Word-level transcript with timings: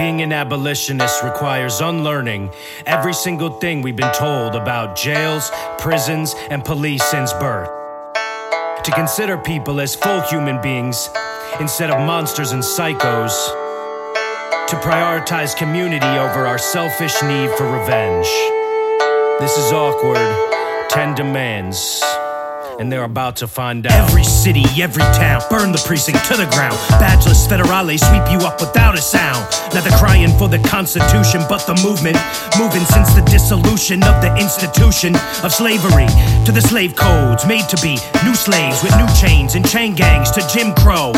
Being 0.00 0.22
an 0.22 0.32
abolitionist 0.32 1.22
requires 1.22 1.82
unlearning 1.82 2.48
every 2.86 3.12
single 3.12 3.50
thing 3.50 3.82
we've 3.82 3.96
been 3.96 4.14
told 4.14 4.54
about 4.54 4.96
jails, 4.96 5.50
prisons, 5.76 6.34
and 6.48 6.64
police 6.64 7.04
since 7.04 7.34
birth. 7.34 7.68
To 8.84 8.92
consider 8.92 9.36
people 9.36 9.78
as 9.78 9.94
full 9.94 10.22
human 10.22 10.58
beings 10.62 11.10
instead 11.60 11.90
of 11.90 11.98
monsters 11.98 12.52
and 12.52 12.62
psychos. 12.62 13.34
To 14.68 14.76
prioritize 14.76 15.54
community 15.54 16.06
over 16.06 16.46
our 16.46 16.56
selfish 16.56 17.22
need 17.22 17.50
for 17.58 17.70
revenge. 17.70 18.28
This 19.38 19.58
is 19.58 19.70
AWKWORD. 19.70 20.88
10 20.88 21.14
demands 21.14 22.02
and 22.80 22.90
they're 22.90 23.04
about 23.04 23.36
to 23.36 23.46
find 23.46 23.86
out. 23.86 24.08
Every 24.08 24.24
city, 24.24 24.64
every 24.80 25.02
town, 25.12 25.42
burn 25.50 25.70
the 25.70 25.82
precinct 25.86 26.24
to 26.24 26.36
the 26.36 26.46
ground. 26.46 26.74
Badgeless 26.96 27.46
federales 27.46 28.00
sweep 28.00 28.24
you 28.32 28.44
up 28.46 28.58
without 28.58 28.94
a 28.94 29.02
sound. 29.02 29.44
Neither 29.74 29.90
crying 29.98 30.32
for 30.38 30.48
the 30.48 30.58
Constitution, 30.60 31.42
but 31.46 31.60
the 31.66 31.76
movement. 31.84 32.16
Moving 32.58 32.88
since 32.88 33.12
the 33.12 33.22
dissolution 33.28 34.02
of 34.02 34.22
the 34.24 34.34
institution 34.40 35.14
of 35.44 35.52
slavery 35.52 36.08
to 36.46 36.52
the 36.52 36.62
slave 36.62 36.96
codes 36.96 37.46
made 37.46 37.68
to 37.68 37.76
be 37.82 38.00
new 38.24 38.34
slaves 38.34 38.82
with 38.82 38.96
new 38.96 39.08
chains 39.14 39.54
and 39.56 39.68
chain 39.68 39.94
gangs 39.94 40.30
to 40.30 40.40
Jim 40.48 40.74
Crow. 40.76 41.12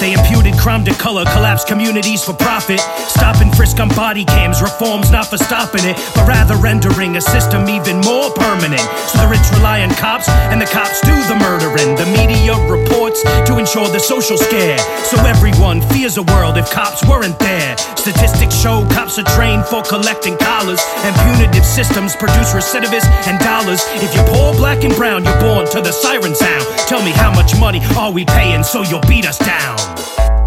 They 0.00 0.12
imputed 0.12 0.58
crime 0.58 0.84
to 0.84 0.92
color, 0.94 1.24
collapsed 1.24 1.68
communities 1.68 2.22
for 2.22 2.34
profit. 2.34 2.80
Stopping 3.08 3.50
frisk 3.52 3.80
on 3.80 3.88
body 3.88 4.24
cams, 4.26 4.60
reforms 4.60 5.10
not 5.10 5.26
for 5.26 5.38
stopping 5.38 5.84
it, 5.84 5.96
but 6.14 6.28
rather 6.28 6.56
rendering 6.56 7.16
a 7.16 7.20
system 7.20 7.68
even 7.68 8.00
more 8.00 8.30
permanent. 8.36 8.84
So 9.08 9.24
the 9.24 9.28
rich 9.28 9.46
rely 9.56 9.80
on 9.80 9.90
cops, 9.94 10.28
and 10.52 10.60
the 10.60 10.66
cops 10.66 10.95
do 11.00 11.14
the 11.28 11.36
murdering. 11.36 11.96
The 11.96 12.06
media 12.16 12.54
reports 12.68 13.22
to 13.22 13.58
ensure 13.58 13.88
the 13.88 13.98
social 13.98 14.36
scare. 14.36 14.78
So 15.04 15.16
everyone 15.24 15.80
fears 15.92 16.16
a 16.16 16.22
world 16.22 16.56
if 16.56 16.70
cops 16.70 17.06
weren't 17.06 17.38
there. 17.38 17.76
Statistics 17.96 18.54
show 18.54 18.86
cops 18.90 19.18
are 19.18 19.28
trained 19.36 19.66
for 19.66 19.82
collecting 19.82 20.36
collars, 20.38 20.80
and 21.04 21.14
punitive 21.26 21.64
systems 21.64 22.14
produce 22.16 22.52
recidivists 22.52 23.08
and 23.26 23.38
dollars. 23.40 23.82
If 24.02 24.14
you're 24.14 24.28
poor, 24.28 24.54
black, 24.54 24.84
and 24.84 24.94
brown, 24.94 25.24
you're 25.24 25.40
born 25.40 25.66
to 25.70 25.80
the 25.80 25.92
siren 25.92 26.34
sound. 26.34 26.64
Tell 26.88 27.02
me 27.02 27.10
how 27.10 27.32
much 27.32 27.58
money 27.58 27.80
are 27.96 28.12
we 28.12 28.24
paying 28.24 28.62
so 28.62 28.82
you'll 28.82 29.06
beat 29.08 29.26
us 29.26 29.38
down? 29.38 29.76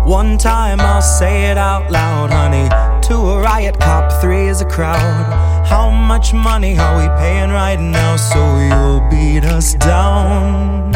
One 0.07 0.37
time 0.37 0.79
I'll 0.79 1.01
say 1.01 1.51
it 1.51 1.57
out 1.57 1.91
loud, 1.91 2.31
honey. 2.31 2.67
Two 3.01 3.19
a 3.29 3.41
riot 3.41 3.79
cop, 3.79 4.21
three 4.21 4.47
is 4.47 4.61
a 4.61 4.65
crowd. 4.65 5.58
How 5.69 5.91
much 5.91 6.33
money 6.33 6.79
are 6.79 6.97
we 6.97 7.07
paying 7.21 7.51
right 7.51 7.79
now 7.79 8.15
so 8.15 8.39
you'll 8.57 9.07
beat 9.11 9.45
us 9.45 9.75
down? 9.75 10.91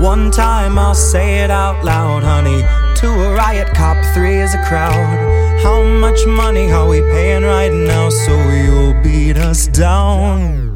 One 0.00 0.32
time 0.32 0.76
I'll 0.76 0.96
say 0.96 1.44
it 1.44 1.50
out 1.50 1.84
loud, 1.84 2.24
honey. 2.24 2.62
Two 2.96 3.12
a 3.12 3.34
riot 3.36 3.68
cop, 3.72 3.98
three 4.14 4.40
is 4.40 4.52
a 4.54 4.62
crowd. 4.64 5.62
How 5.62 5.80
much 5.84 6.26
money 6.26 6.72
are 6.72 6.88
we 6.88 7.02
paying 7.02 7.44
right 7.44 7.72
now 7.72 8.08
so 8.08 8.34
you'll 8.50 9.00
beat 9.00 9.36
us 9.36 9.68
down? 9.68 10.71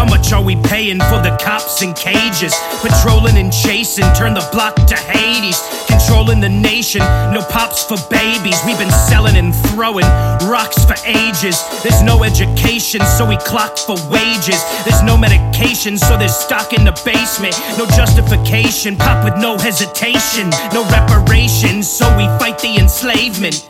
How 0.00 0.06
much 0.06 0.32
are 0.32 0.42
we 0.42 0.56
paying 0.56 0.98
for 0.98 1.20
the 1.20 1.36
cops 1.44 1.82
in 1.82 1.92
cages? 1.92 2.54
Patrolling 2.80 3.36
and 3.36 3.52
chasing, 3.52 4.10
turn 4.14 4.32
the 4.32 4.48
block 4.50 4.74
to 4.86 4.96
Hades. 4.96 5.60
Controlling 5.88 6.40
the 6.40 6.48
nation, 6.48 7.00
no 7.34 7.42
pops 7.50 7.84
for 7.84 7.98
babies. 8.08 8.56
We've 8.64 8.78
been 8.78 8.90
selling 8.90 9.36
and 9.36 9.54
throwing 9.54 10.06
rocks 10.48 10.82
for 10.86 10.96
ages. 11.04 11.60
There's 11.82 12.02
no 12.02 12.24
education, 12.24 13.02
so 13.18 13.28
we 13.28 13.36
clock 13.44 13.76
for 13.76 13.96
wages. 14.08 14.64
There's 14.88 15.02
no 15.02 15.18
medication, 15.18 15.98
so 15.98 16.16
there's 16.16 16.34
stock 16.34 16.72
in 16.72 16.86
the 16.86 16.98
basement. 17.04 17.54
No 17.76 17.84
justification, 17.84 18.96
pop 18.96 19.22
with 19.22 19.36
no 19.36 19.58
hesitation. 19.58 20.48
No 20.72 20.82
reparations, 20.88 21.86
so 21.86 22.08
we 22.16 22.24
fight 22.40 22.58
the 22.60 22.78
enslavement. 22.78 23.68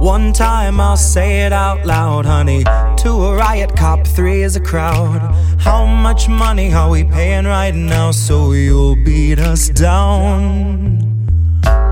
One 0.00 0.32
time 0.32 0.78
I'll 0.78 0.96
say 0.96 1.46
it 1.46 1.52
out 1.52 1.84
loud, 1.84 2.26
honey. 2.26 2.62
Two 3.04 3.22
a 3.22 3.36
riot 3.36 3.76
cop, 3.76 4.06
three 4.06 4.40
is 4.40 4.56
a 4.56 4.60
crowd. 4.60 5.20
How 5.60 5.84
much 5.84 6.26
money 6.26 6.72
are 6.72 6.88
we 6.88 7.04
paying 7.04 7.44
right 7.44 7.74
now 7.74 8.12
so 8.12 8.52
you'll 8.52 8.96
beat 8.96 9.38
us 9.38 9.68
down? 9.68 11.02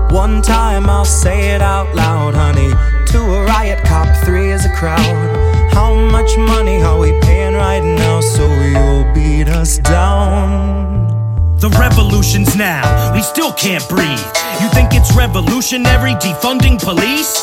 One 0.09 0.41
time 0.41 0.89
I'll 0.89 1.05
say 1.05 1.51
it 1.51 1.61
out 1.61 1.93
loud, 1.93 2.33
honey. 2.33 2.73
Two 3.05 3.21
a 3.21 3.45
riot 3.45 3.85
cop, 3.85 4.07
three 4.25 4.49
is 4.49 4.65
a 4.65 4.73
crowd. 4.73 5.71
How 5.71 5.93
much 5.93 6.35
money 6.35 6.81
are 6.81 6.97
we 6.97 7.11
paying 7.21 7.53
right 7.53 7.83
now 7.83 8.19
so 8.19 8.43
you'll 8.73 9.13
beat 9.13 9.49
us 9.49 9.77
down? 9.77 11.57
The 11.59 11.69
revolution's 11.79 12.55
now, 12.55 13.13
we 13.13 13.21
still 13.21 13.53
can't 13.53 13.87
breathe. 13.87 14.19
You 14.59 14.67
think 14.69 14.89
it's 14.93 15.15
revolutionary 15.15 16.15
defunding 16.15 16.81
police? 16.81 17.39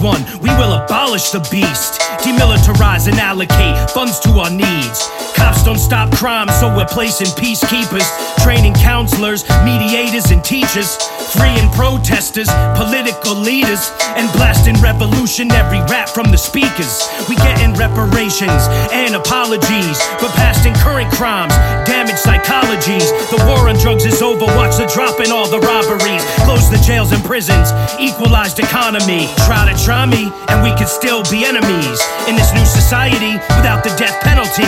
One, 0.00 0.22
we 0.38 0.50
will 0.54 0.78
abolish 0.78 1.30
the 1.30 1.40
beast. 1.50 2.00
Demilitarize 2.22 3.08
and 3.08 3.18
allocate 3.18 3.90
funds 3.90 4.20
to 4.20 4.30
our 4.38 4.50
needs. 4.50 5.10
Cops 5.34 5.64
don't 5.64 5.78
stop 5.78 6.10
crime, 6.14 6.48
so 6.60 6.70
we're 6.74 6.86
placing 6.86 7.26
peacekeepers, 7.34 8.06
training 8.44 8.74
counselors, 8.74 9.42
mediators, 9.64 10.30
and 10.30 10.42
teachers, 10.44 10.96
freeing 11.34 11.68
protesters, 11.74 12.48
political 12.78 13.34
leaders, 13.34 13.90
and 14.14 14.30
blasting 14.32 14.78
revolutionary 14.80 15.82
rap 15.90 16.08
from 16.08 16.30
the 16.30 16.38
speakers. 16.38 17.02
We 17.28 17.34
getting 17.36 17.74
reparations 17.74 18.70
and 18.94 19.14
apologies 19.14 19.98
for 20.22 20.30
past 20.38 20.66
crimes, 21.06 21.54
damaged 21.86 22.18
psychologies. 22.18 23.06
The 23.30 23.38
war 23.46 23.68
on 23.68 23.76
drugs 23.78 24.04
is 24.04 24.22
over, 24.22 24.46
watch 24.56 24.76
the 24.76 24.86
drop 24.86 25.20
in 25.20 25.30
all 25.30 25.46
the 25.46 25.60
robberies. 25.60 26.24
Close 26.42 26.70
the 26.70 26.78
jails 26.82 27.12
and 27.12 27.22
prisons, 27.24 27.70
equalized 28.00 28.58
economy. 28.58 29.28
Try 29.46 29.70
to 29.70 29.74
try 29.84 30.06
me, 30.06 30.32
and 30.48 30.62
we 30.62 30.74
could 30.74 30.88
still 30.88 31.22
be 31.30 31.44
enemies 31.44 32.00
in 32.26 32.34
this 32.34 32.52
new 32.54 32.66
society 32.66 33.38
without 33.58 33.84
the 33.84 33.94
death 33.94 34.18
penalty. 34.22 34.66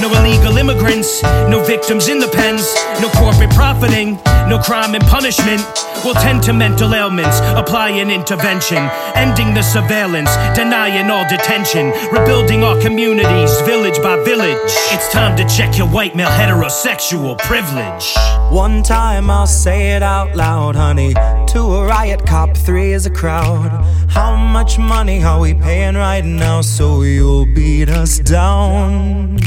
No 0.00 0.12
illegal 0.14 0.56
immigrants, 0.56 1.22
no 1.50 1.62
victims 1.64 2.08
in 2.08 2.18
the 2.18 2.28
pens, 2.28 2.68
no 3.00 3.08
corporate 3.10 3.50
profiting, 3.50 4.18
no 4.48 4.58
crime 4.58 4.94
and 4.94 5.04
punishment. 5.04 5.62
We'll 6.04 6.14
tend 6.14 6.42
to 6.44 6.52
mental 6.52 6.94
ailments, 6.94 7.38
apply 7.56 7.90
an 7.90 8.10
intervention, 8.10 8.90
ending 9.14 9.54
the 9.54 9.62
surveillance, 9.62 10.30
denying 10.54 11.10
all 11.10 11.26
detention, 11.28 11.92
rebuilding 12.12 12.62
our 12.62 12.78
communities, 12.80 13.58
village 13.62 13.96
by 14.02 14.22
village. 14.22 14.58
It's 14.92 15.10
time 15.10 15.36
to 15.36 15.44
check 15.48 15.78
your 15.78 15.88
white 15.88 16.14
male 16.14 16.28
heterosexual 16.28 17.38
privilege. 17.38 18.14
One 18.52 18.82
time 18.82 19.30
I'll 19.30 19.46
say 19.46 19.96
it 19.96 20.02
out 20.02 20.36
loud, 20.36 20.76
honey. 20.76 21.14
Two 21.46 21.74
a 21.74 21.86
riot 21.86 22.26
cop, 22.26 22.54
three 22.56 22.92
is 22.92 23.06
a 23.06 23.10
crowd. 23.10 23.70
How 24.10 24.36
much 24.36 24.78
money 24.78 25.22
are 25.24 25.40
we 25.40 25.54
paying 25.54 25.94
right 25.94 26.24
now 26.24 26.60
so 26.60 27.02
you'll 27.02 27.46
beat 27.46 27.88
us 27.88 28.18
down? 28.18 29.38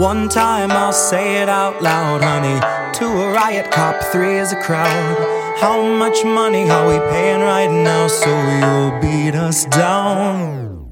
One 0.00 0.30
time 0.30 0.70
I'll 0.70 0.94
say 0.94 1.42
it 1.42 1.50
out 1.50 1.82
loud, 1.82 2.22
honey. 2.22 2.58
Two 2.94 3.04
a 3.04 3.34
riot 3.34 3.70
cop, 3.70 4.02
three 4.02 4.38
is 4.38 4.50
a 4.50 4.58
crowd. 4.62 5.58
How 5.60 5.82
much 5.82 6.24
money 6.24 6.70
are 6.70 6.88
we 6.88 6.98
paying 7.10 7.42
right 7.42 7.70
now 7.70 8.08
so 8.08 8.30
you'll 8.30 8.98
beat 8.98 9.34
us 9.34 9.66
down? 9.66 10.89